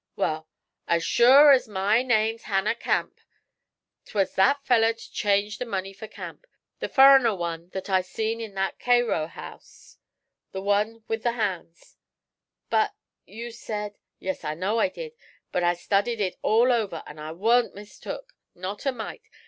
'Wal, 0.15 0.47
as 0.87 1.03
sure 1.03 1.51
as 1.51 1.67
my 1.67 2.01
name's 2.01 2.45
Hanner 2.45 2.73
Camp, 2.73 3.19
'twas 4.07 4.33
that 4.33 4.65
feller 4.65 4.93
't 4.93 5.11
changed 5.13 5.59
the 5.59 5.65
money 5.65 5.93
fer 5.93 6.07
Camp; 6.07 6.47
the 6.79 6.89
furriner 6.89 7.37
one 7.37 7.69
that 7.69 7.87
I 7.87 8.01
see 8.01 8.31
in 8.43 8.55
that 8.55 8.79
Cayrow 8.79 9.27
house; 9.27 9.99
the 10.53 10.61
one 10.63 11.03
with 11.07 11.21
the 11.21 11.33
hands!' 11.33 11.97
'But 12.71 12.95
you 13.27 13.51
said' 13.51 13.93
'Yes, 14.19 14.43
I 14.43 14.55
know 14.55 14.79
I 14.79 14.89
did; 14.89 15.11
but 15.51 15.63
I 15.63 15.75
studied 15.75 16.19
it 16.19 16.35
all 16.41 16.71
over, 16.71 17.03
an' 17.05 17.19
I 17.19 17.31
wa'n't 17.33 17.75
mistook, 17.75 18.33
not 18.55 18.87
a 18.87 18.91
mite! 18.91 19.21